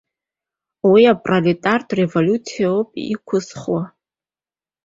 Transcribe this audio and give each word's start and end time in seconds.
Уи 0.91 1.01
апролетартә 1.13 1.93
револиуциа 1.99 2.67
оуп 2.75 2.89
иқәызхуа. 3.13 3.81